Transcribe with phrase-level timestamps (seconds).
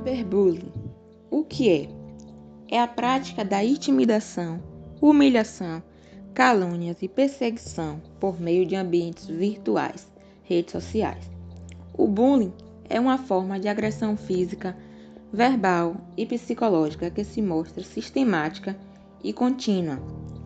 [0.00, 0.72] Cyberbullying.
[1.30, 1.88] O que é?
[2.68, 4.58] É a prática da intimidação,
[4.98, 5.82] humilhação,
[6.32, 10.10] calúnias e perseguição por meio de ambientes virtuais,
[10.42, 11.30] redes sociais.
[11.92, 12.50] O bullying
[12.88, 14.74] é uma forma de agressão física,
[15.30, 18.74] verbal e psicológica que se mostra sistemática
[19.22, 20.00] e contínua,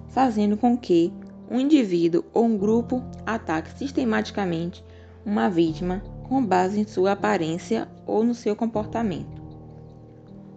[0.08, 1.12] fazendo com que
[1.48, 4.84] um indivíduo ou um grupo ataque sistematicamente
[5.24, 9.43] uma vítima com base em sua aparência ou no seu comportamento.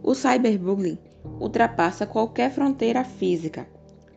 [0.07, 0.97] O cyberbullying
[1.37, 3.67] ultrapassa qualquer fronteira física,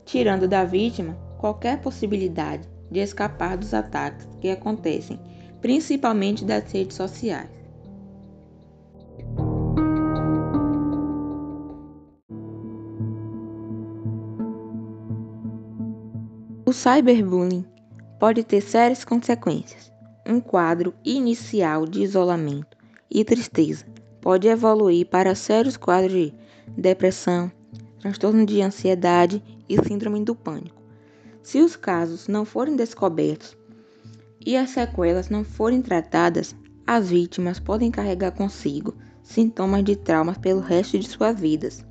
[0.05, 5.19] tirando da vítima qualquer possibilidade de escapar dos ataques que acontecem,
[5.61, 7.51] principalmente das redes sociais.
[16.65, 17.67] O cyberbullying
[18.21, 19.93] pode ter sérias consequências.
[20.25, 22.79] Um quadro inicial de isolamento
[23.11, 23.85] e tristeza
[24.21, 26.35] pode evoluir para sérios quadros de
[26.77, 27.51] depressão,
[28.01, 30.81] transtorno de ansiedade e síndrome do pânico.
[31.43, 33.57] Se os casos não forem descobertos
[34.45, 36.55] e as sequelas não forem tratadas,
[36.87, 41.85] as vítimas podem carregar consigo sintomas de traumas pelo resto de suas vidas,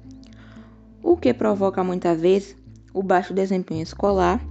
[1.01, 2.57] o que provoca muitas vezes
[2.93, 4.41] o baixo desempenho escolar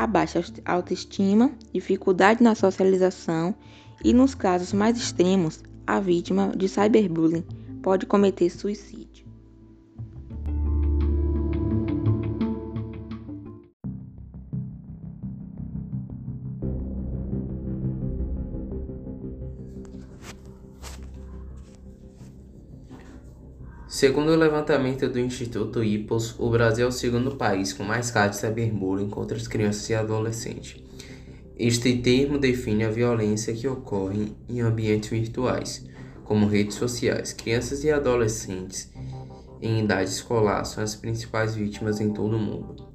[0.00, 3.54] a baixa autoestima, dificuldade na socialização
[4.02, 7.44] e, nos casos mais extremos, a vítima de cyberbullying
[7.82, 9.30] pode cometer suicídio.
[24.00, 28.40] Segundo o levantamento do Instituto IPOS, o Brasil é o segundo país com mais casos
[28.40, 30.82] de cyberbullying contra as crianças e adolescentes.
[31.62, 35.84] Este termo define a violência que ocorre em ambientes virtuais,
[36.24, 37.34] como redes sociais.
[37.34, 38.90] Crianças e adolescentes
[39.60, 42.88] em idade escolar são as principais vítimas em todo o mundo.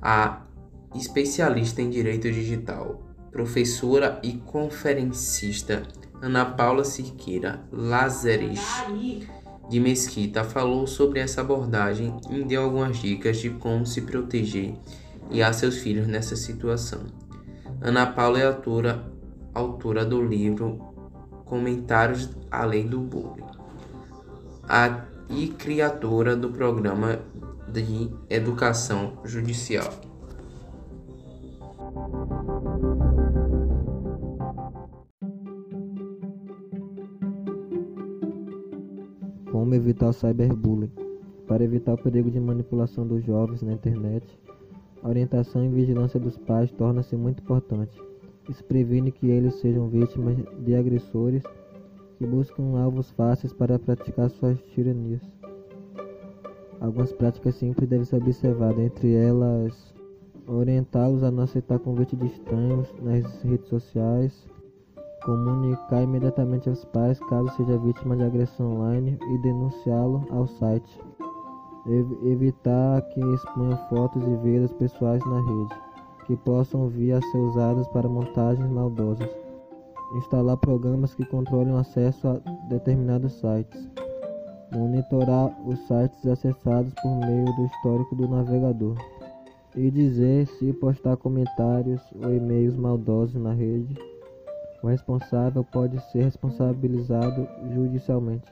[0.00, 0.46] A
[0.94, 5.82] especialista em direito digital, professora e conferencista
[6.22, 8.62] Ana Paula Cirqueira Lazarich
[9.68, 14.72] de Mesquita falou sobre essa abordagem e deu algumas dicas de como se proteger
[15.32, 17.27] e a seus filhos nessa situação.
[17.80, 19.04] Ana Paula é autora,
[19.54, 20.78] autora do livro
[21.44, 23.48] Comentários à Lei do Bullying
[24.68, 27.20] a, e criadora do programa
[27.72, 29.88] de educação judicial.
[39.50, 40.92] Como evitar o cyberbullying?
[41.46, 44.26] Para evitar o perigo de manipulação dos jovens na internet,
[45.02, 48.00] a orientação e vigilância dos pais torna-se muito importante.
[48.48, 51.42] Isso previne que eles sejam vítimas de agressores
[52.16, 55.22] que buscam alvos fáceis para praticar suas tiranias.
[56.80, 59.94] Algumas práticas simples devem ser observadas, entre elas
[60.48, 64.46] orientá-los a não aceitar convite de estranhos nas redes sociais,
[65.24, 70.98] comunicar imediatamente aos pais caso seja vítima de agressão online e denunciá-lo ao site.
[71.86, 75.74] Evitar que exponha fotos e vídeos pessoais na rede,
[76.26, 79.28] que possam vir a ser usados para montagens maldosas.
[80.16, 82.34] Instalar programas que controlem o acesso a
[82.68, 83.88] determinados sites.
[84.72, 88.96] Monitorar os sites acessados por meio do histórico do navegador.
[89.76, 93.96] E dizer se postar comentários ou e-mails maldosos na rede
[94.82, 98.44] o responsável pode ser responsabilizado judicialmente.